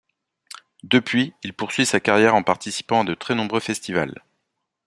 Depuis, 0.81 1.35
il 1.43 1.53
poursuit 1.53 1.85
sa 1.85 1.99
carrière 1.99 2.33
en 2.33 2.41
participant 2.41 3.01
à 3.03 3.03
de 3.03 3.13
très 3.13 3.35
nombreux 3.35 3.59
festivals. 3.59 4.23